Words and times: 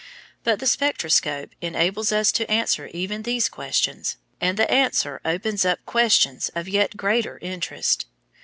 But 0.43 0.57
the 0.59 0.65
spectroscope 0.65 1.51
enables 1.61 2.11
us 2.11 2.31
to 2.31 2.49
answer 2.49 2.87
even 2.87 3.21
these 3.21 3.47
questions, 3.47 4.17
and 4.41 4.57
the 4.57 4.67
answer 4.71 5.21
opens 5.23 5.63
up 5.63 5.77
questions 5.85 6.49
of 6.55 6.67
yet 6.67 6.97
greater 6.97 7.37
interest. 7.37 8.07